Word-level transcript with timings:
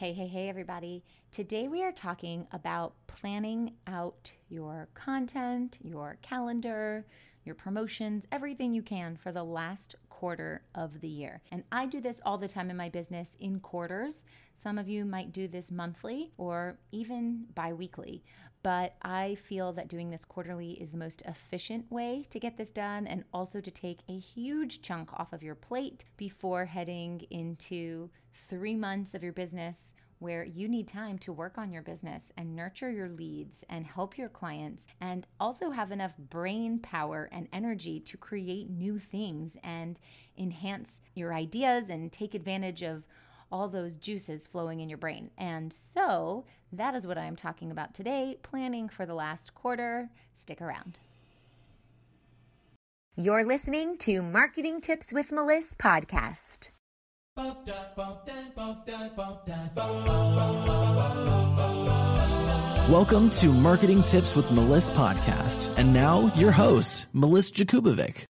Hey, 0.00 0.12
hey, 0.12 0.28
hey, 0.28 0.48
everybody. 0.48 1.02
Today 1.32 1.66
we 1.66 1.82
are 1.82 1.90
talking 1.90 2.46
about 2.52 2.94
planning 3.08 3.72
out 3.88 4.30
your 4.48 4.88
content, 4.94 5.76
your 5.82 6.18
calendar, 6.22 7.04
your 7.44 7.56
promotions, 7.56 8.24
everything 8.30 8.72
you 8.72 8.80
can 8.80 9.16
for 9.16 9.32
the 9.32 9.42
last 9.42 9.96
quarter 10.08 10.62
of 10.76 11.00
the 11.00 11.08
year. 11.08 11.42
And 11.50 11.64
I 11.72 11.86
do 11.86 12.00
this 12.00 12.20
all 12.24 12.38
the 12.38 12.46
time 12.46 12.70
in 12.70 12.76
my 12.76 12.88
business 12.88 13.36
in 13.40 13.58
quarters. 13.58 14.24
Some 14.54 14.78
of 14.78 14.88
you 14.88 15.04
might 15.04 15.32
do 15.32 15.48
this 15.48 15.72
monthly 15.72 16.30
or 16.36 16.78
even 16.92 17.46
bi 17.56 17.72
weekly. 17.72 18.22
But 18.68 18.96
I 19.00 19.36
feel 19.36 19.72
that 19.72 19.88
doing 19.88 20.10
this 20.10 20.26
quarterly 20.26 20.72
is 20.72 20.90
the 20.90 20.98
most 20.98 21.22
efficient 21.22 21.90
way 21.90 22.26
to 22.28 22.38
get 22.38 22.58
this 22.58 22.70
done 22.70 23.06
and 23.06 23.24
also 23.32 23.62
to 23.62 23.70
take 23.70 24.00
a 24.10 24.18
huge 24.18 24.82
chunk 24.82 25.10
off 25.14 25.32
of 25.32 25.42
your 25.42 25.54
plate 25.54 26.04
before 26.18 26.66
heading 26.66 27.22
into 27.30 28.10
three 28.50 28.74
months 28.74 29.14
of 29.14 29.22
your 29.22 29.32
business 29.32 29.94
where 30.18 30.44
you 30.44 30.68
need 30.68 30.86
time 30.86 31.16
to 31.20 31.32
work 31.32 31.56
on 31.56 31.72
your 31.72 31.80
business 31.80 32.30
and 32.36 32.54
nurture 32.54 32.90
your 32.90 33.08
leads 33.08 33.64
and 33.70 33.86
help 33.86 34.18
your 34.18 34.28
clients 34.28 34.82
and 35.00 35.26
also 35.40 35.70
have 35.70 35.90
enough 35.90 36.12
brain 36.28 36.78
power 36.78 37.30
and 37.32 37.48
energy 37.54 37.98
to 38.00 38.18
create 38.18 38.68
new 38.68 38.98
things 38.98 39.56
and 39.64 39.98
enhance 40.36 41.00
your 41.14 41.32
ideas 41.32 41.88
and 41.88 42.12
take 42.12 42.34
advantage 42.34 42.82
of 42.82 43.06
all 43.50 43.68
those 43.68 43.96
juices 43.96 44.46
flowing 44.46 44.80
in 44.80 44.88
your 44.88 44.98
brain. 44.98 45.30
And 45.38 45.72
so 45.72 46.44
that 46.72 46.94
is 46.94 47.06
what 47.06 47.18
I 47.18 47.24
am 47.24 47.36
talking 47.36 47.70
about 47.70 47.94
today 47.94 48.38
planning 48.42 48.88
for 48.88 49.06
the 49.06 49.14
last 49.14 49.54
quarter. 49.54 50.10
Stick 50.34 50.60
around. 50.60 50.98
You're 53.16 53.44
listening 53.44 53.98
to 53.98 54.22
Marketing 54.22 54.80
Tips 54.80 55.12
with 55.12 55.32
Melissa 55.32 55.76
podcast. 55.76 56.70
Welcome 62.88 63.30
to 63.30 63.48
Marketing 63.48 64.02
Tips 64.02 64.34
with 64.34 64.50
Melissa 64.52 64.92
podcast. 64.92 65.76
And 65.78 65.92
now 65.92 66.32
your 66.36 66.52
host, 66.52 67.06
Melissa 67.12 67.52
Jakubovic. 67.54 68.24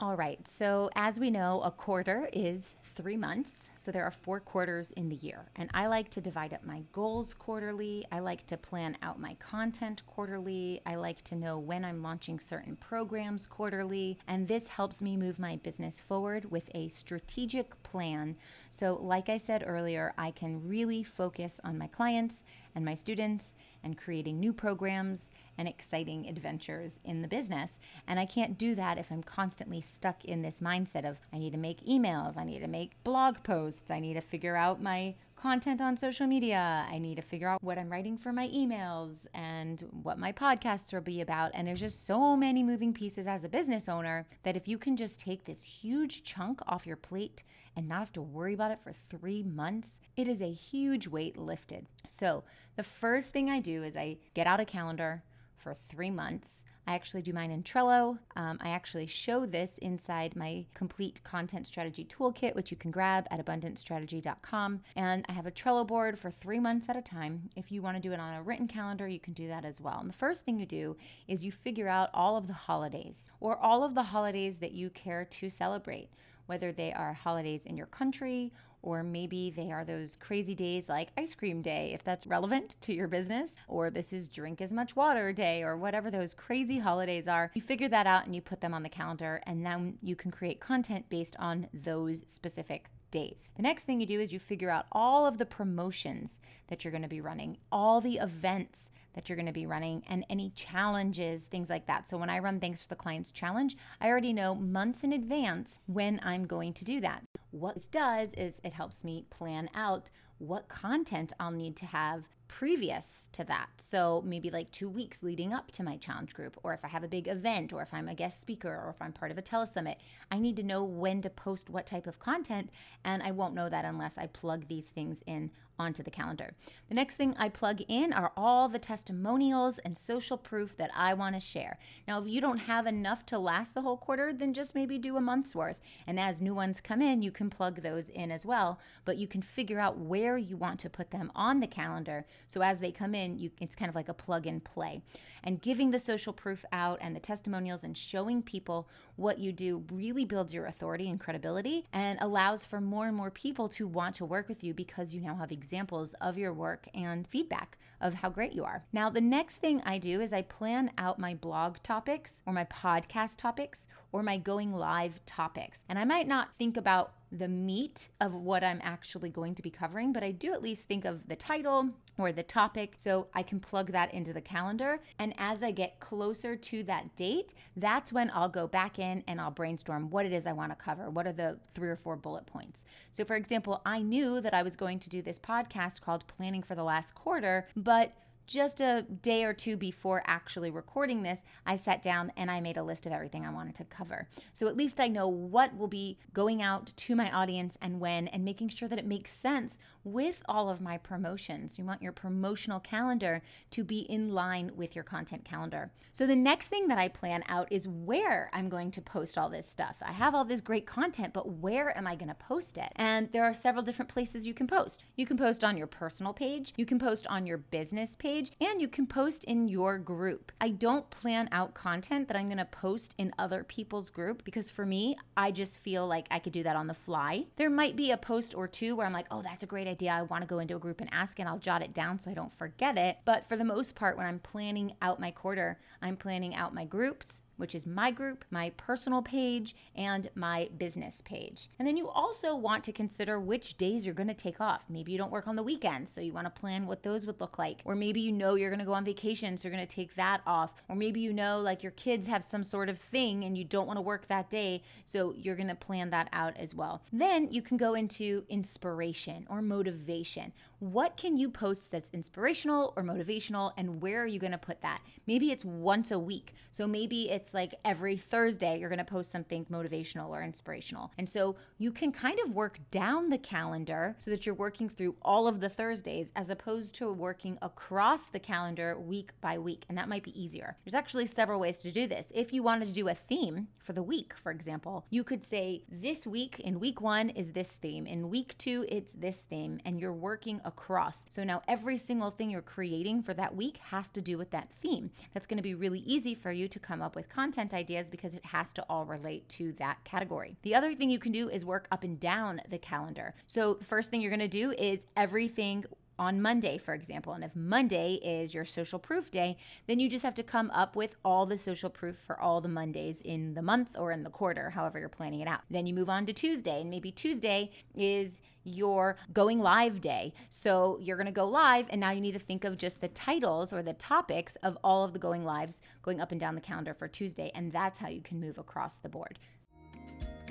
All 0.00 0.16
right. 0.16 0.46
So, 0.46 0.90
as 0.94 1.18
we 1.18 1.30
know, 1.30 1.60
a 1.62 1.70
quarter 1.70 2.28
is 2.32 2.70
three 2.94 3.16
months. 3.16 3.70
So 3.76 3.90
there 3.90 4.04
are 4.04 4.10
four 4.10 4.40
quarters 4.40 4.92
in 4.92 5.08
the 5.08 5.16
year. 5.16 5.46
And 5.56 5.70
I 5.74 5.86
like 5.86 6.10
to 6.10 6.20
divide 6.20 6.52
up 6.52 6.64
my 6.64 6.82
goals 6.92 7.34
quarterly. 7.34 8.04
I 8.10 8.20
like 8.20 8.46
to 8.46 8.56
plan 8.56 8.96
out 9.02 9.20
my 9.20 9.34
content 9.34 10.02
quarterly. 10.06 10.80
I 10.86 10.94
like 10.94 11.22
to 11.24 11.34
know 11.34 11.58
when 11.58 11.84
I'm 11.84 12.02
launching 12.02 12.40
certain 12.40 12.76
programs 12.76 13.46
quarterly. 13.46 14.18
And 14.26 14.48
this 14.48 14.68
helps 14.68 15.00
me 15.00 15.16
move 15.16 15.38
my 15.38 15.56
business 15.56 16.00
forward 16.00 16.50
with 16.50 16.70
a 16.74 16.88
strategic 16.88 17.82
plan. 17.82 18.36
So, 18.70 18.94
like 19.00 19.28
I 19.28 19.38
said 19.38 19.64
earlier, 19.66 20.14
I 20.16 20.30
can 20.30 20.66
really 20.66 21.02
focus 21.02 21.60
on 21.64 21.78
my 21.78 21.86
clients 21.86 22.44
and 22.74 22.84
my 22.84 22.94
students 22.94 23.44
and 23.82 23.98
creating 23.98 24.40
new 24.40 24.52
programs 24.52 25.28
and 25.58 25.68
exciting 25.68 26.28
adventures 26.28 27.00
in 27.04 27.22
the 27.22 27.28
business. 27.28 27.78
And 28.06 28.18
I 28.18 28.26
can't 28.26 28.58
do 28.58 28.74
that 28.74 28.98
if 28.98 29.10
I'm 29.10 29.22
constantly 29.22 29.80
stuck 29.80 30.24
in 30.24 30.42
this 30.42 30.60
mindset 30.60 31.08
of 31.08 31.18
I 31.32 31.38
need 31.38 31.52
to 31.52 31.58
make 31.58 31.84
emails, 31.86 32.36
I 32.36 32.44
need 32.44 32.60
to 32.60 32.68
make 32.68 33.02
blog 33.04 33.42
posts, 33.42 33.90
I 33.90 34.00
need 34.00 34.14
to 34.14 34.20
figure 34.20 34.56
out 34.56 34.82
my 34.82 35.14
content 35.44 35.82
on 35.82 35.94
social 35.94 36.26
media. 36.26 36.86
I 36.90 36.98
need 36.98 37.16
to 37.16 37.22
figure 37.22 37.48
out 37.48 37.62
what 37.62 37.76
I'm 37.76 37.90
writing 37.90 38.16
for 38.16 38.32
my 38.32 38.48
emails 38.48 39.26
and 39.34 39.84
what 40.02 40.18
my 40.18 40.32
podcasts 40.32 40.90
will 40.90 41.02
be 41.02 41.20
about. 41.20 41.50
And 41.52 41.68
there's 41.68 41.80
just 41.80 42.06
so 42.06 42.34
many 42.34 42.62
moving 42.62 42.94
pieces 42.94 43.26
as 43.26 43.44
a 43.44 43.48
business 43.50 43.86
owner 43.86 44.26
that 44.42 44.56
if 44.56 44.66
you 44.66 44.78
can 44.78 44.96
just 44.96 45.20
take 45.20 45.44
this 45.44 45.62
huge 45.62 46.24
chunk 46.24 46.60
off 46.66 46.86
your 46.86 46.96
plate 46.96 47.42
and 47.76 47.86
not 47.86 47.98
have 47.98 48.12
to 48.14 48.22
worry 48.22 48.54
about 48.54 48.70
it 48.70 48.78
for 48.82 48.94
three 49.10 49.42
months, 49.42 50.00
it 50.16 50.28
is 50.28 50.40
a 50.40 50.50
huge 50.50 51.08
weight 51.08 51.36
lifted. 51.36 51.86
So, 52.08 52.44
the 52.76 52.82
first 52.82 53.32
thing 53.32 53.50
I 53.50 53.60
do 53.60 53.82
is 53.82 53.96
I 53.96 54.16
get 54.32 54.46
out 54.46 54.60
a 54.60 54.64
calendar 54.64 55.22
for 55.64 55.74
three 55.88 56.10
months. 56.10 56.62
I 56.86 56.94
actually 56.94 57.22
do 57.22 57.32
mine 57.32 57.50
in 57.50 57.62
Trello. 57.62 58.18
Um, 58.36 58.58
I 58.60 58.68
actually 58.68 59.06
show 59.06 59.46
this 59.46 59.78
inside 59.78 60.36
my 60.36 60.66
complete 60.74 61.24
content 61.24 61.66
strategy 61.66 62.04
toolkit, 62.04 62.54
which 62.54 62.70
you 62.70 62.76
can 62.76 62.90
grab 62.90 63.26
at 63.30 63.44
abundantstrategy.com. 63.44 64.82
And 64.94 65.24
I 65.26 65.32
have 65.32 65.46
a 65.46 65.50
Trello 65.50 65.86
board 65.86 66.18
for 66.18 66.30
three 66.30 66.60
months 66.60 66.90
at 66.90 66.96
a 66.96 67.02
time. 67.02 67.48
If 67.56 67.72
you 67.72 67.80
want 67.80 67.96
to 67.96 68.02
do 68.02 68.12
it 68.12 68.20
on 68.20 68.34
a 68.34 68.42
written 68.42 68.68
calendar, 68.68 69.08
you 69.08 69.18
can 69.18 69.32
do 69.32 69.48
that 69.48 69.64
as 69.64 69.80
well. 69.80 69.98
And 70.00 70.10
the 70.10 70.14
first 70.14 70.44
thing 70.44 70.60
you 70.60 70.66
do 70.66 70.94
is 71.26 71.42
you 71.42 71.50
figure 71.50 71.88
out 71.88 72.10
all 72.12 72.36
of 72.36 72.46
the 72.46 72.52
holidays 72.52 73.30
or 73.40 73.56
all 73.56 73.82
of 73.82 73.94
the 73.94 74.02
holidays 74.02 74.58
that 74.58 74.72
you 74.72 74.90
care 74.90 75.24
to 75.24 75.48
celebrate, 75.48 76.10
whether 76.46 76.70
they 76.70 76.92
are 76.92 77.14
holidays 77.14 77.64
in 77.64 77.78
your 77.78 77.86
country 77.86 78.52
or 78.84 79.02
maybe 79.02 79.50
they 79.50 79.72
are 79.72 79.84
those 79.84 80.16
crazy 80.20 80.54
days 80.54 80.88
like 80.88 81.08
ice 81.16 81.34
cream 81.34 81.62
day, 81.62 81.92
if 81.94 82.04
that's 82.04 82.26
relevant 82.26 82.76
to 82.82 82.92
your 82.92 83.08
business, 83.08 83.50
or 83.66 83.88
this 83.88 84.12
is 84.12 84.28
drink 84.28 84.60
as 84.60 84.72
much 84.72 84.94
water 84.94 85.32
day, 85.32 85.62
or 85.62 85.76
whatever 85.76 86.10
those 86.10 86.34
crazy 86.34 86.78
holidays 86.78 87.26
are. 87.26 87.50
You 87.54 87.62
figure 87.62 87.88
that 87.88 88.06
out 88.06 88.26
and 88.26 88.34
you 88.34 88.42
put 88.42 88.60
them 88.60 88.74
on 88.74 88.82
the 88.82 88.88
calendar, 88.90 89.42
and 89.46 89.64
then 89.64 89.98
you 90.02 90.14
can 90.14 90.30
create 90.30 90.60
content 90.60 91.08
based 91.08 91.34
on 91.38 91.66
those 91.72 92.24
specific 92.26 92.90
days. 93.10 93.50
The 93.56 93.62
next 93.62 93.84
thing 93.84 94.00
you 94.00 94.06
do 94.06 94.20
is 94.20 94.32
you 94.32 94.38
figure 94.38 94.70
out 94.70 94.86
all 94.92 95.24
of 95.24 95.38
the 95.38 95.46
promotions 95.46 96.40
that 96.66 96.84
you're 96.84 96.92
going 96.92 97.02
to 97.02 97.08
be 97.08 97.22
running, 97.22 97.56
all 97.72 98.02
the 98.02 98.18
events 98.18 98.90
that 99.14 99.28
you're 99.28 99.36
going 99.36 99.46
to 99.46 99.52
be 99.52 99.66
running 99.66 100.02
and 100.08 100.24
any 100.28 100.50
challenges, 100.50 101.44
things 101.44 101.70
like 101.70 101.86
that. 101.86 102.08
So 102.08 102.16
when 102.16 102.30
I 102.30 102.38
run 102.38 102.60
Thanks 102.60 102.82
for 102.82 102.88
the 102.88 102.96
Clients 102.96 103.32
Challenge, 103.32 103.76
I 104.00 104.08
already 104.08 104.32
know 104.32 104.54
months 104.54 105.04
in 105.04 105.12
advance 105.12 105.80
when 105.86 106.20
I'm 106.22 106.46
going 106.46 106.72
to 106.74 106.84
do 106.84 107.00
that. 107.00 107.22
What 107.50 107.74
this 107.74 107.88
does 107.88 108.30
is 108.36 108.60
it 108.64 108.72
helps 108.72 109.04
me 109.04 109.24
plan 109.30 109.70
out 109.74 110.10
what 110.38 110.68
content 110.68 111.32
I'll 111.38 111.50
need 111.50 111.76
to 111.76 111.86
have 111.86 112.28
previous 112.48 113.28
to 113.32 113.44
that. 113.44 113.68
So 113.78 114.22
maybe 114.24 114.50
like 114.50 114.70
two 114.70 114.88
weeks 114.88 115.22
leading 115.22 115.52
up 115.52 115.70
to 115.72 115.82
my 115.82 115.96
challenge 115.96 116.34
group, 116.34 116.56
or 116.62 116.74
if 116.74 116.84
I 116.84 116.88
have 116.88 117.02
a 117.02 117.08
big 117.08 117.26
event, 117.28 117.72
or 117.72 117.82
if 117.82 117.92
I'm 117.92 118.08
a 118.08 118.14
guest 118.14 118.40
speaker, 118.40 118.68
or 118.68 118.90
if 118.90 119.00
I'm 119.00 119.12
part 119.12 119.30
of 119.30 119.38
a 119.38 119.42
telesummit, 119.42 119.96
I 120.30 120.38
need 120.38 120.56
to 120.56 120.62
know 120.62 120.84
when 120.84 121.22
to 121.22 121.30
post 121.30 121.70
what 121.70 121.86
type 121.86 122.06
of 122.06 122.18
content. 122.18 122.70
And 123.04 123.22
I 123.22 123.30
won't 123.30 123.54
know 123.54 123.68
that 123.68 123.84
unless 123.84 124.18
I 124.18 124.26
plug 124.26 124.68
these 124.68 124.86
things 124.86 125.22
in 125.26 125.50
onto 125.78 126.02
the 126.02 126.10
calendar. 126.10 126.54
The 126.88 126.94
next 126.94 127.16
thing 127.16 127.34
I 127.38 127.48
plug 127.48 127.80
in 127.88 128.12
are 128.12 128.32
all 128.36 128.68
the 128.68 128.78
testimonials 128.78 129.78
and 129.78 129.96
social 129.96 130.36
proof 130.36 130.76
that 130.76 130.90
I 130.94 131.14
want 131.14 131.34
to 131.34 131.40
share. 131.40 131.78
Now, 132.06 132.20
if 132.20 132.28
you 132.28 132.40
don't 132.40 132.58
have 132.58 132.86
enough 132.86 133.26
to 133.26 133.38
last 133.38 133.74
the 133.74 133.82
whole 133.82 133.96
quarter, 133.96 134.32
then 134.32 134.52
just 134.52 134.74
maybe 134.74 134.98
do 134.98 135.16
a 135.16 135.20
month's 135.20 135.54
worth. 135.54 135.80
And 136.06 136.20
as 136.20 136.40
new 136.40 136.54
ones 136.54 136.80
come 136.80 137.02
in, 137.02 137.22
you 137.22 137.30
can 137.30 137.50
plug 137.50 137.82
those 137.82 138.08
in 138.08 138.30
as 138.30 138.46
well, 138.46 138.78
but 139.04 139.16
you 139.16 139.26
can 139.26 139.42
figure 139.42 139.80
out 139.80 139.98
where 139.98 140.36
you 140.36 140.56
want 140.56 140.80
to 140.80 140.90
put 140.90 141.10
them 141.10 141.32
on 141.34 141.60
the 141.60 141.66
calendar 141.66 142.24
so 142.46 142.60
as 142.62 142.80
they 142.80 142.92
come 142.92 143.14
in, 143.14 143.38
you, 143.38 143.50
it's 143.60 143.74
kind 143.74 143.88
of 143.88 143.94
like 143.94 144.08
a 144.08 144.14
plug 144.14 144.46
and 144.46 144.62
play. 144.62 145.02
And 145.42 145.60
giving 145.60 145.90
the 145.90 145.98
social 145.98 146.32
proof 146.32 146.64
out 146.72 146.98
and 147.02 147.14
the 147.14 147.20
testimonials 147.20 147.84
and 147.84 147.96
showing 147.96 148.42
people 148.42 148.88
what 149.16 149.38
you 149.38 149.52
do 149.52 149.84
really 149.92 150.24
builds 150.24 150.54
your 150.54 150.66
authority 150.66 151.10
and 151.10 151.20
credibility 151.20 151.86
and 151.92 152.18
allows 152.20 152.64
for 152.64 152.80
more 152.80 153.06
and 153.06 153.16
more 153.16 153.30
people 153.30 153.68
to 153.70 153.86
want 153.86 154.16
to 154.16 154.24
work 154.24 154.48
with 154.48 154.64
you 154.64 154.72
because 154.72 155.12
you 155.12 155.20
now 155.20 155.34
have 155.34 155.52
examples 155.64 156.14
of 156.20 156.36
your 156.36 156.52
work 156.52 156.86
and 156.94 157.26
feedback 157.26 157.78
of 158.00 158.12
how 158.12 158.28
great 158.28 158.52
you 158.52 158.64
are. 158.64 158.84
Now, 158.92 159.08
the 159.08 159.20
next 159.20 159.56
thing 159.56 159.80
I 159.86 159.96
do 159.96 160.20
is 160.20 160.32
I 160.32 160.42
plan 160.42 160.90
out 160.98 161.18
my 161.18 161.34
blog 161.34 161.78
topics 161.82 162.42
or 162.44 162.52
my 162.52 162.64
podcast 162.64 163.38
topics 163.38 163.88
or 164.12 164.22
my 164.22 164.36
going 164.36 164.74
live 164.74 165.24
topics. 165.24 165.84
And 165.88 165.98
I 165.98 166.04
might 166.04 166.28
not 166.28 166.54
think 166.54 166.76
about 166.76 167.14
the 167.32 167.48
meat 167.48 168.10
of 168.20 168.34
what 168.34 168.62
I'm 168.62 168.80
actually 168.82 169.30
going 169.30 169.54
to 169.54 169.62
be 169.62 169.70
covering, 169.70 170.12
but 170.12 170.22
I 170.22 170.32
do 170.32 170.52
at 170.52 170.62
least 170.62 170.86
think 170.86 171.06
of 171.06 171.26
the 171.28 171.36
title 171.36 171.90
or 172.18 172.32
the 172.32 172.42
topic 172.42 172.94
so 172.96 173.28
I 173.34 173.42
can 173.42 173.60
plug 173.60 173.92
that 173.92 174.12
into 174.14 174.32
the 174.32 174.40
calendar. 174.40 175.00
And 175.18 175.34
as 175.38 175.62
I 175.62 175.70
get 175.70 176.00
closer 176.00 176.56
to 176.56 176.82
that 176.84 177.14
date, 177.16 177.54
that's 177.76 178.12
when 178.12 178.30
I'll 178.34 178.48
go 178.48 178.66
back 178.66 178.98
in 178.98 179.24
and 179.26 179.40
I'll 179.40 179.50
brainstorm 179.50 180.10
what 180.10 180.26
it 180.26 180.32
is 180.32 180.46
I 180.46 180.52
want 180.52 180.70
to 180.70 180.76
cover. 180.76 181.10
What 181.10 181.26
are 181.26 181.32
the 181.32 181.58
three 181.74 181.88
or 181.88 181.96
four 181.96 182.16
bullet 182.16 182.46
points? 182.46 182.84
So, 183.12 183.24
for 183.24 183.36
example, 183.36 183.80
I 183.84 184.02
knew 184.02 184.40
that 184.40 184.54
I 184.54 184.62
was 184.62 184.76
going 184.76 184.98
to 185.00 185.10
do 185.10 185.22
this 185.22 185.38
podcast 185.38 186.00
called 186.00 186.26
Planning 186.26 186.62
for 186.62 186.74
the 186.74 186.84
Last 186.84 187.14
Quarter, 187.14 187.68
but 187.76 188.12
just 188.46 188.80
a 188.80 189.06
day 189.22 189.44
or 189.44 189.52
two 189.54 189.76
before 189.76 190.22
actually 190.26 190.70
recording 190.70 191.22
this, 191.22 191.42
I 191.66 191.76
sat 191.76 192.02
down 192.02 192.32
and 192.36 192.50
I 192.50 192.60
made 192.60 192.76
a 192.76 192.82
list 192.82 193.06
of 193.06 193.12
everything 193.12 193.44
I 193.44 193.52
wanted 193.52 193.74
to 193.76 193.84
cover. 193.84 194.28
So 194.52 194.66
at 194.66 194.76
least 194.76 195.00
I 195.00 195.08
know 195.08 195.28
what 195.28 195.76
will 195.76 195.88
be 195.88 196.18
going 196.32 196.62
out 196.62 196.92
to 196.96 197.14
my 197.14 197.30
audience 197.32 197.76
and 197.80 198.00
when, 198.00 198.28
and 198.28 198.44
making 198.44 198.68
sure 198.68 198.88
that 198.88 198.98
it 198.98 199.06
makes 199.06 199.32
sense 199.32 199.78
with 200.04 200.42
all 200.48 200.68
of 200.68 200.82
my 200.82 200.98
promotions. 200.98 201.78
You 201.78 201.84
want 201.84 202.02
your 202.02 202.12
promotional 202.12 202.80
calendar 202.80 203.42
to 203.70 203.84
be 203.84 204.00
in 204.00 204.34
line 204.34 204.70
with 204.76 204.94
your 204.94 205.04
content 205.04 205.44
calendar. 205.44 205.90
So 206.12 206.26
the 206.26 206.36
next 206.36 206.68
thing 206.68 206.88
that 206.88 206.98
I 206.98 207.08
plan 207.08 207.42
out 207.48 207.72
is 207.72 207.88
where 207.88 208.50
I'm 208.52 208.68
going 208.68 208.90
to 208.92 209.00
post 209.00 209.38
all 209.38 209.48
this 209.48 209.66
stuff. 209.66 209.96
I 210.02 210.12
have 210.12 210.34
all 210.34 210.44
this 210.44 210.60
great 210.60 210.86
content, 210.86 211.32
but 211.32 211.48
where 211.48 211.96
am 211.96 212.06
I 212.06 212.16
going 212.16 212.28
to 212.28 212.34
post 212.34 212.76
it? 212.76 212.92
And 212.96 213.30
there 213.32 213.44
are 213.44 213.54
several 213.54 213.82
different 213.82 214.10
places 214.10 214.46
you 214.46 214.52
can 214.52 214.66
post. 214.66 215.04
You 215.16 215.24
can 215.24 215.38
post 215.38 215.64
on 215.64 215.78
your 215.78 215.86
personal 215.86 216.34
page, 216.34 216.74
you 216.76 216.84
can 216.84 216.98
post 216.98 217.26
on 217.28 217.46
your 217.46 217.58
business 217.58 218.14
page 218.14 218.33
page 218.34 218.50
and 218.60 218.80
you 218.80 218.88
can 218.88 219.06
post 219.06 219.44
in 219.44 219.68
your 219.68 219.96
group. 219.96 220.50
I 220.60 220.70
don't 220.70 221.08
plan 221.10 221.48
out 221.52 221.72
content 221.72 222.26
that 222.26 222.36
I'm 222.36 222.46
going 222.46 222.58
to 222.58 222.64
post 222.64 223.14
in 223.16 223.32
other 223.38 223.62
people's 223.62 224.10
group 224.10 224.44
because 224.44 224.68
for 224.68 224.84
me, 224.84 225.16
I 225.36 225.52
just 225.52 225.78
feel 225.78 226.06
like 226.08 226.26
I 226.32 226.40
could 226.40 226.52
do 226.52 226.64
that 226.64 226.74
on 226.74 226.88
the 226.88 226.94
fly. 226.94 227.46
There 227.56 227.70
might 227.70 227.94
be 227.94 228.10
a 228.10 228.16
post 228.16 228.52
or 228.56 228.66
two 228.66 228.96
where 228.96 229.06
I'm 229.06 229.12
like, 229.12 229.28
oh, 229.30 229.42
that's 229.42 229.62
a 229.62 229.66
great 229.66 229.86
idea, 229.86 230.10
I 230.10 230.22
want 230.22 230.42
to 230.42 230.48
go 230.48 230.58
into 230.58 230.74
a 230.74 230.80
group 230.80 231.00
and 231.00 231.10
ask 231.12 231.38
and 231.38 231.48
I'll 231.48 231.58
jot 231.58 231.82
it 231.82 231.94
down 231.94 232.18
so 232.18 232.28
I 232.28 232.34
don't 232.34 232.52
forget 232.52 232.98
it. 232.98 233.18
But 233.24 233.46
for 233.46 233.56
the 233.56 233.64
most 233.64 233.94
part, 233.94 234.16
when 234.16 234.26
I'm 234.26 234.40
planning 234.40 234.96
out 235.00 235.20
my 235.20 235.30
quarter, 235.30 235.78
I'm 236.02 236.16
planning 236.16 236.56
out 236.56 236.74
my 236.74 236.84
groups, 236.84 237.44
which 237.56 237.74
is 237.74 237.86
my 237.86 238.10
group, 238.10 238.44
my 238.50 238.70
personal 238.76 239.22
page, 239.22 239.74
and 239.94 240.28
my 240.34 240.68
business 240.78 241.22
page. 241.24 241.68
And 241.78 241.86
then 241.86 241.96
you 241.96 242.08
also 242.08 242.54
want 242.56 242.84
to 242.84 242.92
consider 242.92 243.40
which 243.40 243.76
days 243.76 244.04
you're 244.04 244.14
going 244.14 244.28
to 244.28 244.34
take 244.34 244.60
off. 244.60 244.84
Maybe 244.88 245.12
you 245.12 245.18
don't 245.18 245.32
work 245.32 245.46
on 245.46 245.56
the 245.56 245.62
weekend, 245.62 246.08
so 246.08 246.20
you 246.20 246.32
want 246.32 246.46
to 246.46 246.60
plan 246.60 246.86
what 246.86 247.02
those 247.02 247.26
would 247.26 247.40
look 247.40 247.58
like. 247.58 247.80
Or 247.84 247.94
maybe 247.94 248.20
you 248.20 248.32
know 248.32 248.54
you're 248.54 248.70
going 248.70 248.80
to 248.80 248.86
go 248.86 248.92
on 248.92 249.04
vacation, 249.04 249.56
so 249.56 249.68
you're 249.68 249.76
going 249.76 249.86
to 249.86 249.94
take 249.94 250.14
that 250.16 250.40
off. 250.46 250.74
Or 250.88 250.96
maybe 250.96 251.20
you 251.20 251.32
know 251.32 251.60
like 251.60 251.82
your 251.82 251.92
kids 251.92 252.26
have 252.26 252.44
some 252.44 252.64
sort 252.64 252.88
of 252.88 252.98
thing 252.98 253.44
and 253.44 253.56
you 253.56 253.64
don't 253.64 253.86
want 253.86 253.96
to 253.96 254.02
work 254.02 254.28
that 254.28 254.50
day, 254.50 254.82
so 255.04 255.34
you're 255.36 255.56
going 255.56 255.68
to 255.68 255.74
plan 255.74 256.10
that 256.10 256.28
out 256.32 256.56
as 256.56 256.74
well. 256.74 257.02
Then 257.12 257.50
you 257.50 257.62
can 257.62 257.76
go 257.76 257.94
into 257.94 258.44
inspiration 258.48 259.46
or 259.48 259.62
motivation. 259.62 260.52
What 260.84 261.16
can 261.16 261.38
you 261.38 261.48
post 261.48 261.90
that's 261.90 262.10
inspirational 262.12 262.92
or 262.94 263.02
motivational, 263.02 263.72
and 263.78 264.02
where 264.02 264.22
are 264.22 264.26
you 264.26 264.38
going 264.38 264.52
to 264.52 264.58
put 264.58 264.82
that? 264.82 265.00
Maybe 265.26 265.50
it's 265.50 265.64
once 265.64 266.10
a 266.10 266.18
week. 266.18 266.52
So 266.72 266.86
maybe 266.86 267.30
it's 267.30 267.54
like 267.54 267.74
every 267.86 268.18
Thursday 268.18 268.78
you're 268.78 268.90
going 268.90 268.98
to 268.98 269.04
post 269.04 269.32
something 269.32 269.64
motivational 269.72 270.28
or 270.28 270.42
inspirational. 270.42 271.10
And 271.16 271.26
so 271.26 271.56
you 271.78 271.90
can 271.90 272.12
kind 272.12 272.38
of 272.40 272.52
work 272.52 272.80
down 272.90 273.30
the 273.30 273.38
calendar 273.38 274.14
so 274.18 274.30
that 274.30 274.44
you're 274.44 274.54
working 274.54 274.90
through 274.90 275.16
all 275.22 275.48
of 275.48 275.60
the 275.60 275.70
Thursdays 275.70 276.30
as 276.36 276.50
opposed 276.50 276.94
to 276.96 277.10
working 277.10 277.56
across 277.62 278.28
the 278.28 278.38
calendar 278.38 278.98
week 279.00 279.30
by 279.40 279.56
week. 279.56 279.86
And 279.88 279.96
that 279.96 280.10
might 280.10 280.22
be 280.22 280.38
easier. 280.38 280.76
There's 280.84 280.92
actually 280.92 281.28
several 281.28 281.60
ways 281.60 281.78
to 281.78 281.92
do 281.92 282.06
this. 282.06 282.28
If 282.34 282.52
you 282.52 282.62
wanted 282.62 282.88
to 282.88 282.92
do 282.92 283.08
a 283.08 283.14
theme 283.14 283.68
for 283.78 283.94
the 283.94 284.02
week, 284.02 284.34
for 284.34 284.52
example, 284.52 285.06
you 285.08 285.24
could 285.24 285.42
say 285.42 285.84
this 285.90 286.26
week 286.26 286.60
in 286.60 286.78
week 286.78 287.00
one 287.00 287.30
is 287.30 287.52
this 287.52 287.72
theme, 287.72 288.06
in 288.06 288.28
week 288.28 288.54
two, 288.58 288.84
it's 288.90 289.12
this 289.12 289.46
theme, 289.48 289.80
and 289.86 289.98
you're 289.98 290.12
working 290.12 290.60
across. 290.76 291.26
So 291.30 291.44
now 291.44 291.62
every 291.68 291.96
single 291.98 292.30
thing 292.30 292.50
you're 292.50 292.62
creating 292.62 293.22
for 293.22 293.32
that 293.34 293.54
week 293.54 293.78
has 293.78 294.08
to 294.10 294.20
do 294.20 294.36
with 294.36 294.50
that 294.50 294.70
theme. 294.70 295.10
That's 295.32 295.46
going 295.46 295.56
to 295.56 295.62
be 295.62 295.74
really 295.74 296.00
easy 296.00 296.34
for 296.34 296.50
you 296.50 296.68
to 296.68 296.78
come 296.78 297.00
up 297.00 297.16
with 297.16 297.28
content 297.28 297.72
ideas 297.72 298.08
because 298.10 298.34
it 298.34 298.44
has 298.44 298.72
to 298.74 298.84
all 298.88 299.04
relate 299.04 299.48
to 299.50 299.72
that 299.74 300.02
category. 300.04 300.56
The 300.62 300.74
other 300.74 300.94
thing 300.94 301.10
you 301.10 301.18
can 301.18 301.32
do 301.32 301.48
is 301.48 301.64
work 301.64 301.86
up 301.90 302.02
and 302.02 302.18
down 302.18 302.60
the 302.68 302.78
calendar. 302.78 303.34
So, 303.46 303.74
the 303.74 303.84
first 303.84 304.10
thing 304.10 304.20
you're 304.20 304.30
going 304.30 304.40
to 304.40 304.48
do 304.48 304.72
is 304.72 305.06
everything 305.16 305.84
on 306.18 306.40
Monday, 306.40 306.78
for 306.78 306.94
example. 306.94 307.32
And 307.32 307.44
if 307.44 307.54
Monday 307.54 308.14
is 308.14 308.54
your 308.54 308.64
social 308.64 308.98
proof 308.98 309.30
day, 309.30 309.56
then 309.86 309.98
you 309.98 310.08
just 310.08 310.24
have 310.24 310.34
to 310.34 310.42
come 310.42 310.70
up 310.70 310.96
with 310.96 311.16
all 311.24 311.46
the 311.46 311.58
social 311.58 311.90
proof 311.90 312.16
for 312.16 312.40
all 312.40 312.60
the 312.60 312.68
Mondays 312.68 313.20
in 313.20 313.54
the 313.54 313.62
month 313.62 313.96
or 313.98 314.12
in 314.12 314.22
the 314.22 314.30
quarter, 314.30 314.70
however 314.70 314.98
you're 314.98 315.08
planning 315.08 315.40
it 315.40 315.48
out. 315.48 315.60
Then 315.70 315.86
you 315.86 315.94
move 315.94 316.08
on 316.08 316.26
to 316.26 316.32
Tuesday, 316.32 316.80
and 316.80 316.90
maybe 316.90 317.10
Tuesday 317.10 317.70
is 317.94 318.40
your 318.64 319.16
going 319.32 319.60
live 319.60 320.00
day. 320.00 320.32
So 320.48 320.98
you're 321.00 321.16
going 321.16 321.26
to 321.26 321.32
go 321.32 321.44
live, 321.44 321.86
and 321.90 322.00
now 322.00 322.10
you 322.10 322.20
need 322.20 322.32
to 322.32 322.38
think 322.38 322.64
of 322.64 322.78
just 322.78 323.00
the 323.00 323.08
titles 323.08 323.72
or 323.72 323.82
the 323.82 323.92
topics 323.94 324.56
of 324.62 324.78
all 324.82 325.04
of 325.04 325.12
the 325.12 325.18
going 325.18 325.44
lives 325.44 325.80
going 326.02 326.20
up 326.20 326.32
and 326.32 326.40
down 326.40 326.54
the 326.54 326.60
calendar 326.60 326.94
for 326.94 327.08
Tuesday. 327.08 327.50
And 327.54 327.72
that's 327.72 327.98
how 327.98 328.08
you 328.08 328.20
can 328.20 328.40
move 328.40 328.58
across 328.58 328.96
the 328.96 329.08
board. 329.08 329.38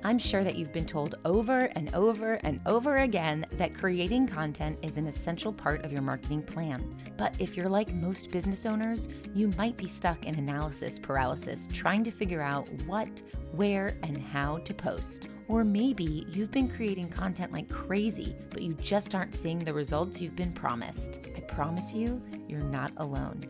I'm 0.05 0.19
sure 0.19 0.43
that 0.43 0.57
you've 0.57 0.73
been 0.73 0.85
told 0.85 1.15
over 1.23 1.69
and 1.75 1.93
over 1.95 2.33
and 2.43 2.59
over 2.65 2.97
again 2.97 3.45
that 3.53 3.73
creating 3.73 4.27
content 4.27 4.77
is 4.81 4.97
an 4.97 5.07
essential 5.07 5.53
part 5.53 5.85
of 5.85 5.93
your 5.93 6.01
marketing 6.01 6.43
plan. 6.43 6.93
But 7.15 7.35
if 7.39 7.55
you're 7.55 7.69
like 7.69 7.93
most 7.93 8.29
business 8.29 8.65
owners, 8.65 9.07
you 9.33 9.47
might 9.57 9.77
be 9.77 9.87
stuck 9.87 10.25
in 10.25 10.37
analysis 10.37 10.99
paralysis 10.99 11.69
trying 11.71 12.03
to 12.03 12.11
figure 12.11 12.41
out 12.41 12.67
what, 12.85 13.21
where, 13.53 13.97
and 14.03 14.17
how 14.17 14.57
to 14.57 14.73
post. 14.73 15.29
Or 15.47 15.63
maybe 15.63 16.25
you've 16.31 16.51
been 16.51 16.67
creating 16.67 17.09
content 17.09 17.53
like 17.53 17.69
crazy, 17.69 18.35
but 18.49 18.61
you 18.61 18.73
just 18.73 19.15
aren't 19.15 19.33
seeing 19.33 19.59
the 19.59 19.73
results 19.73 20.19
you've 20.19 20.35
been 20.35 20.51
promised. 20.51 21.21
I 21.37 21.39
promise 21.41 21.93
you, 21.93 22.21
you're 22.49 22.59
not 22.59 22.91
alone. 22.97 23.41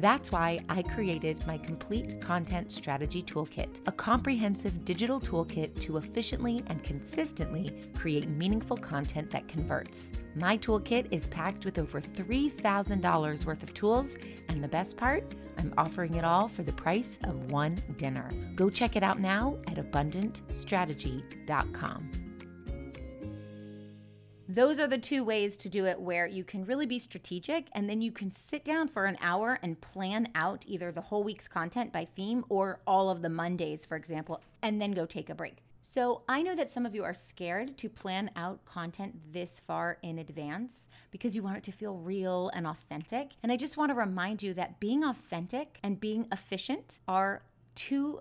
That's 0.00 0.32
why 0.32 0.58
I 0.70 0.82
created 0.82 1.46
my 1.46 1.58
complete 1.58 2.22
content 2.22 2.72
strategy 2.72 3.22
toolkit, 3.22 3.86
a 3.86 3.92
comprehensive 3.92 4.82
digital 4.86 5.20
toolkit 5.20 5.78
to 5.80 5.98
efficiently 5.98 6.62
and 6.68 6.82
consistently 6.82 7.82
create 7.94 8.30
meaningful 8.30 8.78
content 8.78 9.30
that 9.32 9.46
converts. 9.46 10.10
My 10.36 10.56
toolkit 10.56 11.08
is 11.10 11.28
packed 11.28 11.66
with 11.66 11.78
over 11.78 12.00
$3,000 12.00 13.44
worth 13.44 13.62
of 13.62 13.74
tools, 13.74 14.16
and 14.48 14.64
the 14.64 14.68
best 14.68 14.96
part, 14.96 15.34
I'm 15.58 15.74
offering 15.76 16.14
it 16.14 16.24
all 16.24 16.48
for 16.48 16.62
the 16.62 16.72
price 16.72 17.18
of 17.24 17.52
one 17.52 17.78
dinner. 17.98 18.30
Go 18.54 18.70
check 18.70 18.96
it 18.96 19.02
out 19.02 19.20
now 19.20 19.58
at 19.68 19.76
abundantstrategy.com. 19.76 22.19
Those 24.52 24.80
are 24.80 24.88
the 24.88 24.98
two 24.98 25.22
ways 25.22 25.56
to 25.58 25.68
do 25.68 25.86
it 25.86 26.00
where 26.00 26.26
you 26.26 26.42
can 26.42 26.64
really 26.64 26.84
be 26.84 26.98
strategic 26.98 27.68
and 27.70 27.88
then 27.88 28.02
you 28.02 28.10
can 28.10 28.32
sit 28.32 28.64
down 28.64 28.88
for 28.88 29.04
an 29.04 29.16
hour 29.20 29.60
and 29.62 29.80
plan 29.80 30.28
out 30.34 30.64
either 30.66 30.90
the 30.90 31.00
whole 31.00 31.22
week's 31.22 31.46
content 31.46 31.92
by 31.92 32.04
theme 32.16 32.44
or 32.48 32.80
all 32.84 33.10
of 33.10 33.22
the 33.22 33.28
Mondays, 33.28 33.84
for 33.84 33.96
example, 33.96 34.40
and 34.62 34.82
then 34.82 34.90
go 34.90 35.06
take 35.06 35.30
a 35.30 35.36
break. 35.36 35.58
So, 35.82 36.22
I 36.28 36.42
know 36.42 36.56
that 36.56 36.68
some 36.68 36.84
of 36.84 36.96
you 36.96 37.04
are 37.04 37.14
scared 37.14 37.78
to 37.78 37.88
plan 37.88 38.28
out 38.34 38.64
content 38.64 39.14
this 39.32 39.60
far 39.60 39.98
in 40.02 40.18
advance 40.18 40.88
because 41.12 41.36
you 41.36 41.44
want 41.44 41.58
it 41.58 41.62
to 41.64 41.72
feel 41.72 41.98
real 41.98 42.50
and 42.52 42.66
authentic. 42.66 43.30
And 43.44 43.52
I 43.52 43.56
just 43.56 43.76
want 43.76 43.90
to 43.90 43.94
remind 43.94 44.42
you 44.42 44.52
that 44.54 44.80
being 44.80 45.04
authentic 45.04 45.78
and 45.84 46.00
being 46.00 46.26
efficient 46.32 46.98
are 47.06 47.44
two 47.76 48.20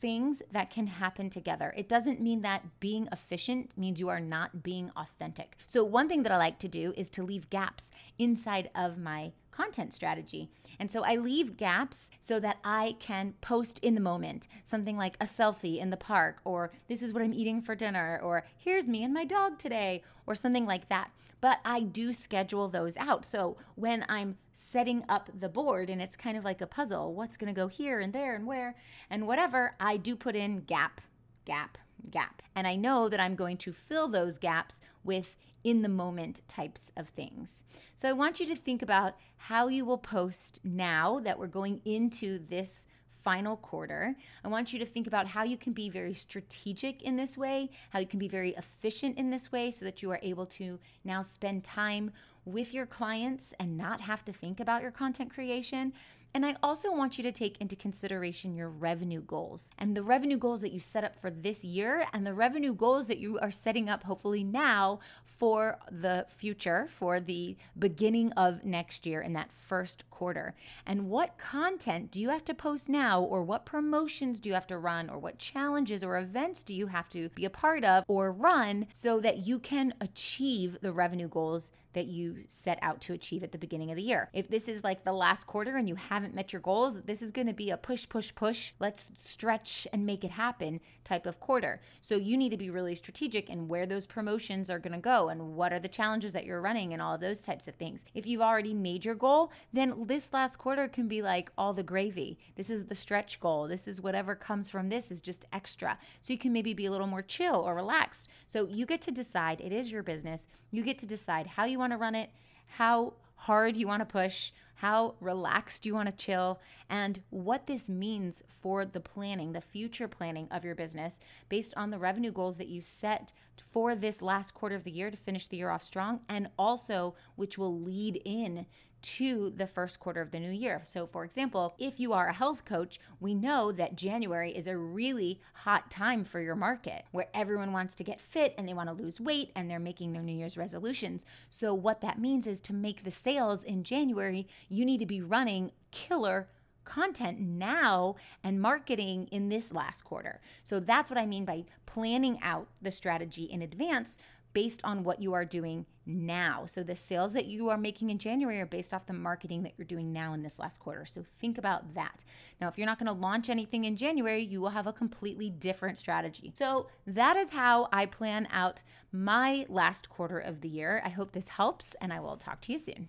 things 0.00 0.42
that 0.52 0.70
can 0.70 0.86
happen 0.86 1.30
together. 1.30 1.72
It 1.76 1.88
doesn't 1.88 2.20
mean 2.20 2.42
that 2.42 2.80
being 2.80 3.08
efficient 3.12 3.70
means 3.76 4.00
you 4.00 4.08
are 4.08 4.20
not 4.20 4.62
being 4.62 4.90
authentic. 4.96 5.56
So, 5.66 5.84
one 5.84 6.08
thing 6.08 6.22
that 6.22 6.32
I 6.32 6.36
like 6.36 6.58
to 6.60 6.68
do 6.68 6.92
is 6.96 7.10
to 7.10 7.22
leave 7.22 7.50
gaps 7.50 7.90
inside 8.18 8.70
of 8.74 8.98
my 8.98 9.32
content 9.50 9.92
strategy. 9.92 10.50
And 10.80 10.90
so 10.90 11.04
I 11.04 11.16
leave 11.16 11.58
gaps 11.58 12.10
so 12.18 12.40
that 12.40 12.56
I 12.64 12.96
can 12.98 13.34
post 13.42 13.78
in 13.80 13.94
the 13.94 14.00
moment 14.00 14.48
something 14.64 14.96
like 14.96 15.16
a 15.20 15.26
selfie 15.26 15.78
in 15.78 15.90
the 15.90 15.96
park, 15.98 16.40
or 16.44 16.72
this 16.88 17.02
is 17.02 17.12
what 17.12 17.22
I'm 17.22 17.34
eating 17.34 17.60
for 17.60 17.74
dinner, 17.74 18.18
or 18.22 18.46
here's 18.56 18.88
me 18.88 19.04
and 19.04 19.12
my 19.12 19.26
dog 19.26 19.58
today, 19.58 20.02
or 20.26 20.34
something 20.34 20.64
like 20.64 20.88
that. 20.88 21.10
But 21.42 21.60
I 21.66 21.80
do 21.80 22.14
schedule 22.14 22.68
those 22.68 22.96
out. 22.96 23.26
So 23.26 23.58
when 23.74 24.06
I'm 24.08 24.38
setting 24.54 25.04
up 25.08 25.30
the 25.38 25.48
board 25.50 25.90
and 25.90 26.00
it's 26.00 26.16
kind 26.16 26.38
of 26.38 26.44
like 26.44 26.62
a 26.62 26.66
puzzle, 26.66 27.14
what's 27.14 27.36
going 27.36 27.52
to 27.52 27.60
go 27.60 27.68
here 27.68 28.00
and 28.00 28.12
there 28.12 28.34
and 28.34 28.46
where 28.46 28.74
and 29.10 29.26
whatever, 29.26 29.74
I 29.78 29.98
do 29.98 30.16
put 30.16 30.34
in 30.34 30.60
gap, 30.60 31.02
gap, 31.44 31.76
gap. 32.10 32.42
And 32.54 32.66
I 32.66 32.76
know 32.76 33.10
that 33.10 33.20
I'm 33.20 33.34
going 33.34 33.58
to 33.58 33.72
fill 33.72 34.08
those 34.08 34.38
gaps 34.38 34.80
with 35.04 35.36
in 35.64 35.82
the 35.82 35.88
moment 35.88 36.42
types 36.48 36.90
of 36.96 37.08
things. 37.08 37.64
So 37.94 38.08
I 38.08 38.12
want 38.12 38.40
you 38.40 38.46
to 38.46 38.56
think 38.56 38.82
about 38.82 39.16
how 39.36 39.68
you 39.68 39.84
will 39.84 39.98
post 39.98 40.60
now 40.64 41.20
that 41.20 41.38
we're 41.38 41.46
going 41.46 41.80
into 41.84 42.38
this 42.48 42.84
final 43.22 43.56
quarter. 43.56 44.14
I 44.44 44.48
want 44.48 44.72
you 44.72 44.78
to 44.78 44.86
think 44.86 45.06
about 45.06 45.26
how 45.26 45.42
you 45.42 45.56
can 45.56 45.72
be 45.72 45.90
very 45.90 46.14
strategic 46.14 47.02
in 47.02 47.16
this 47.16 47.36
way, 47.36 47.70
how 47.90 47.98
you 47.98 48.06
can 48.06 48.18
be 48.18 48.28
very 48.28 48.54
efficient 48.54 49.18
in 49.18 49.30
this 49.30 49.52
way 49.52 49.70
so 49.70 49.84
that 49.84 50.02
you 50.02 50.10
are 50.10 50.20
able 50.22 50.46
to 50.46 50.78
now 51.04 51.22
spend 51.22 51.64
time 51.64 52.12
with 52.44 52.72
your 52.72 52.86
clients 52.86 53.52
and 53.60 53.76
not 53.76 54.00
have 54.00 54.24
to 54.24 54.32
think 54.32 54.60
about 54.60 54.82
your 54.82 54.90
content 54.90 55.32
creation 55.32 55.92
and 56.34 56.46
I 56.46 56.56
also 56.62 56.92
want 56.92 57.18
you 57.18 57.24
to 57.24 57.32
take 57.32 57.60
into 57.60 57.76
consideration 57.76 58.54
your 58.54 58.68
revenue 58.68 59.22
goals 59.22 59.70
and 59.78 59.96
the 59.96 60.02
revenue 60.02 60.38
goals 60.38 60.60
that 60.60 60.72
you 60.72 60.80
set 60.80 61.04
up 61.04 61.16
for 61.20 61.30
this 61.30 61.64
year 61.64 62.06
and 62.12 62.26
the 62.26 62.34
revenue 62.34 62.74
goals 62.74 63.06
that 63.08 63.18
you 63.18 63.38
are 63.40 63.50
setting 63.50 63.88
up 63.88 64.04
hopefully 64.04 64.44
now 64.44 65.00
for 65.40 65.78
the 65.90 66.26
future, 66.36 66.86
for 66.90 67.18
the 67.18 67.56
beginning 67.78 68.30
of 68.32 68.62
next 68.62 69.06
year 69.06 69.22
in 69.22 69.32
that 69.32 69.50
first 69.50 70.04
quarter. 70.10 70.54
And 70.86 71.08
what 71.08 71.38
content 71.38 72.10
do 72.10 72.20
you 72.20 72.28
have 72.28 72.44
to 72.44 72.52
post 72.52 72.90
now, 72.90 73.22
or 73.22 73.42
what 73.42 73.64
promotions 73.64 74.38
do 74.38 74.50
you 74.50 74.54
have 74.54 74.66
to 74.66 74.76
run, 74.76 75.08
or 75.08 75.18
what 75.18 75.38
challenges 75.38 76.04
or 76.04 76.18
events 76.18 76.62
do 76.62 76.74
you 76.74 76.88
have 76.88 77.08
to 77.10 77.30
be 77.30 77.46
a 77.46 77.50
part 77.50 77.84
of 77.84 78.04
or 78.06 78.32
run 78.32 78.86
so 78.92 79.18
that 79.20 79.38
you 79.38 79.58
can 79.58 79.94
achieve 80.02 80.76
the 80.82 80.92
revenue 80.92 81.28
goals 81.28 81.72
that 81.92 82.06
you 82.06 82.44
set 82.48 82.78
out 82.82 83.00
to 83.02 83.12
achieve 83.12 83.42
at 83.42 83.52
the 83.52 83.58
beginning 83.58 83.90
of 83.90 83.96
the 83.96 84.02
year. 84.02 84.28
If 84.32 84.48
this 84.48 84.68
is 84.68 84.84
like 84.84 85.04
the 85.04 85.12
last 85.12 85.46
quarter 85.46 85.76
and 85.76 85.88
you 85.88 85.94
haven't 85.94 86.34
met 86.34 86.52
your 86.52 86.62
goals, 86.62 87.02
this 87.02 87.22
is 87.22 87.30
going 87.30 87.46
to 87.46 87.52
be 87.52 87.70
a 87.70 87.76
push, 87.76 88.08
push, 88.08 88.34
push, 88.34 88.72
let's 88.78 89.10
stretch 89.16 89.86
and 89.92 90.06
make 90.06 90.24
it 90.24 90.30
happen 90.30 90.80
type 91.04 91.26
of 91.26 91.40
quarter. 91.40 91.80
So 92.00 92.16
you 92.16 92.36
need 92.36 92.50
to 92.50 92.56
be 92.56 92.70
really 92.70 92.94
strategic 92.94 93.50
in 93.50 93.68
where 93.68 93.86
those 93.86 94.06
promotions 94.06 94.70
are 94.70 94.78
going 94.78 94.92
to 94.92 94.98
go 94.98 95.28
and 95.28 95.56
what 95.56 95.72
are 95.72 95.80
the 95.80 95.88
challenges 95.88 96.32
that 96.32 96.44
you're 96.44 96.60
running 96.60 96.92
and 96.92 97.02
all 97.02 97.14
of 97.14 97.20
those 97.20 97.40
types 97.40 97.66
of 97.68 97.74
things. 97.74 98.04
If 98.14 98.26
you've 98.26 98.40
already 98.40 98.74
made 98.74 99.04
your 99.04 99.14
goal, 99.14 99.50
then 99.72 99.94
this 100.06 100.32
last 100.32 100.56
quarter 100.56 100.88
can 100.88 101.08
be 101.08 101.22
like 101.22 101.50
all 101.58 101.72
the 101.72 101.82
gravy. 101.82 102.38
This 102.56 102.70
is 102.70 102.84
the 102.84 102.94
stretch 102.94 103.40
goal. 103.40 103.66
This 103.66 103.88
is 103.88 104.00
whatever 104.00 104.34
comes 104.34 104.70
from 104.70 104.88
this 104.88 105.10
is 105.10 105.20
just 105.20 105.46
extra. 105.52 105.98
So 106.20 106.32
you 106.32 106.38
can 106.38 106.52
maybe 106.52 106.74
be 106.74 106.86
a 106.86 106.90
little 106.90 107.06
more 107.06 107.22
chill 107.22 107.56
or 107.56 107.74
relaxed. 107.74 108.28
So 108.46 108.66
you 108.66 108.86
get 108.86 109.00
to 109.02 109.10
decide, 109.10 109.60
it 109.60 109.72
is 109.72 109.90
your 109.90 110.02
business. 110.02 110.46
You 110.70 110.84
get 110.84 110.98
to 110.98 111.06
decide 111.06 111.48
how 111.48 111.64
you 111.64 111.79
want 111.80 111.92
to 111.92 111.98
run 111.98 112.14
it, 112.14 112.30
how 112.66 113.14
hard 113.34 113.76
you 113.76 113.88
want 113.88 114.00
to 114.00 114.06
push, 114.06 114.52
how 114.74 115.14
relaxed 115.20 115.84
you 115.84 115.94
want 115.94 116.08
to 116.08 116.16
chill, 116.16 116.60
and 116.88 117.20
what 117.30 117.66
this 117.66 117.88
means 117.88 118.42
for 118.48 118.84
the 118.84 119.00
planning, 119.00 119.52
the 119.52 119.60
future 119.60 120.08
planning 120.08 120.46
of 120.50 120.64
your 120.64 120.74
business 120.74 121.18
based 121.48 121.74
on 121.76 121.90
the 121.90 121.98
revenue 121.98 122.30
goals 122.30 122.56
that 122.58 122.68
you 122.68 122.80
set 122.80 123.32
for 123.72 123.94
this 123.94 124.22
last 124.22 124.54
quarter 124.54 124.74
of 124.74 124.84
the 124.84 124.90
year 124.90 125.10
to 125.10 125.16
finish 125.16 125.46
the 125.48 125.56
year 125.56 125.70
off 125.70 125.82
strong, 125.82 126.20
and 126.28 126.48
also 126.58 127.14
which 127.36 127.58
will 127.58 127.80
lead 127.80 128.22
in 128.24 128.66
to 129.02 129.50
the 129.50 129.66
first 129.66 130.00
quarter 130.00 130.20
of 130.20 130.30
the 130.30 130.40
new 130.40 130.50
year. 130.50 130.82
So, 130.84 131.06
for 131.06 131.24
example, 131.24 131.74
if 131.78 131.98
you 131.98 132.12
are 132.12 132.28
a 132.28 132.32
health 132.32 132.64
coach, 132.64 133.00
we 133.18 133.34
know 133.34 133.72
that 133.72 133.96
January 133.96 134.56
is 134.56 134.66
a 134.66 134.76
really 134.76 135.40
hot 135.54 135.90
time 135.90 136.24
for 136.24 136.40
your 136.40 136.56
market 136.56 137.04
where 137.12 137.28
everyone 137.34 137.72
wants 137.72 137.94
to 137.96 138.04
get 138.04 138.20
fit 138.20 138.54
and 138.58 138.68
they 138.68 138.74
want 138.74 138.88
to 138.88 139.02
lose 139.02 139.20
weight 139.20 139.50
and 139.54 139.70
they're 139.70 139.78
making 139.78 140.12
their 140.12 140.22
New 140.22 140.36
Year's 140.36 140.56
resolutions. 140.56 141.24
So, 141.48 141.74
what 141.74 142.00
that 142.00 142.18
means 142.18 142.46
is 142.46 142.60
to 142.62 142.72
make 142.72 143.04
the 143.04 143.10
sales 143.10 143.62
in 143.62 143.84
January, 143.84 144.46
you 144.68 144.84
need 144.84 144.98
to 144.98 145.06
be 145.06 145.20
running 145.20 145.72
killer 145.90 146.48
content 146.84 147.38
now 147.38 148.16
and 148.42 148.60
marketing 148.60 149.28
in 149.30 149.48
this 149.48 149.72
last 149.72 150.02
quarter. 150.02 150.40
So 150.64 150.80
that's 150.80 151.10
what 151.10 151.18
I 151.18 151.26
mean 151.26 151.44
by 151.44 151.64
planning 151.86 152.38
out 152.42 152.66
the 152.82 152.90
strategy 152.90 153.44
in 153.44 153.62
advance 153.62 154.18
based 154.52 154.80
on 154.84 155.04
what 155.04 155.20
you 155.20 155.32
are 155.32 155.44
doing 155.44 155.86
now. 156.06 156.66
So 156.66 156.82
the 156.82 156.96
sales 156.96 157.32
that 157.34 157.46
you 157.46 157.68
are 157.68 157.76
making 157.76 158.10
in 158.10 158.18
January 158.18 158.60
are 158.60 158.66
based 158.66 158.92
off 158.92 159.06
the 159.06 159.12
marketing 159.12 159.62
that 159.62 159.74
you're 159.76 159.84
doing 159.84 160.12
now 160.12 160.32
in 160.32 160.42
this 160.42 160.58
last 160.58 160.80
quarter. 160.80 161.06
So 161.06 161.24
think 161.38 161.58
about 161.58 161.94
that. 161.94 162.24
Now, 162.60 162.68
if 162.68 162.76
you're 162.76 162.86
not 162.86 162.98
going 162.98 163.06
to 163.06 163.20
launch 163.20 163.48
anything 163.48 163.84
in 163.84 163.96
January, 163.96 164.42
you 164.42 164.60
will 164.60 164.70
have 164.70 164.86
a 164.86 164.92
completely 164.92 165.50
different 165.50 165.98
strategy. 165.98 166.52
So 166.54 166.88
that 167.06 167.36
is 167.36 167.50
how 167.50 167.88
I 167.92 168.06
plan 168.06 168.48
out 168.50 168.82
my 169.12 169.66
last 169.68 170.08
quarter 170.10 170.38
of 170.38 170.60
the 170.60 170.68
year. 170.68 171.02
I 171.04 171.10
hope 171.10 171.32
this 171.32 171.48
helps 171.48 171.94
and 172.00 172.12
I 172.12 172.20
will 172.20 172.36
talk 172.36 172.60
to 172.62 172.72
you 172.72 172.78
soon. 172.78 173.08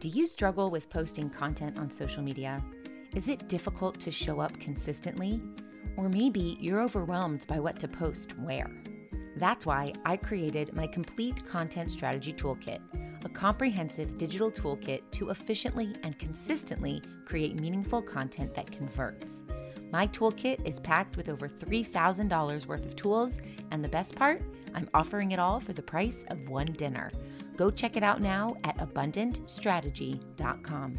Do 0.00 0.08
you 0.08 0.26
struggle 0.26 0.70
with 0.70 0.90
posting 0.90 1.30
content 1.30 1.78
on 1.78 1.88
social 1.88 2.22
media? 2.22 2.62
Is 3.14 3.28
it 3.28 3.48
difficult 3.48 4.00
to 4.00 4.10
show 4.10 4.40
up 4.40 4.58
consistently? 4.58 5.40
Or 5.96 6.08
maybe 6.08 6.58
you're 6.60 6.82
overwhelmed 6.82 7.46
by 7.46 7.60
what 7.60 7.78
to 7.80 7.88
post 7.88 8.38
where. 8.38 8.70
That's 9.36 9.66
why 9.66 9.92
I 10.04 10.16
created 10.16 10.74
my 10.74 10.86
complete 10.86 11.46
content 11.46 11.90
strategy 11.90 12.32
toolkit, 12.32 12.80
a 13.24 13.28
comprehensive 13.28 14.16
digital 14.16 14.50
toolkit 14.50 15.02
to 15.12 15.30
efficiently 15.30 15.94
and 16.02 16.18
consistently 16.18 17.02
create 17.24 17.60
meaningful 17.60 18.02
content 18.02 18.54
that 18.54 18.70
converts. 18.70 19.42
My 19.90 20.06
toolkit 20.08 20.66
is 20.66 20.80
packed 20.80 21.16
with 21.16 21.28
over 21.28 21.48
$3,000 21.48 22.66
worth 22.66 22.84
of 22.84 22.96
tools, 22.96 23.38
and 23.70 23.84
the 23.84 23.88
best 23.88 24.16
part, 24.16 24.42
I'm 24.74 24.88
offering 24.94 25.32
it 25.32 25.38
all 25.38 25.60
for 25.60 25.72
the 25.72 25.82
price 25.82 26.24
of 26.30 26.48
one 26.48 26.66
dinner. 26.66 27.12
Go 27.56 27.70
check 27.70 27.96
it 27.96 28.02
out 28.02 28.20
now 28.20 28.56
at 28.64 28.76
abundantstrategy.com. 28.78 30.98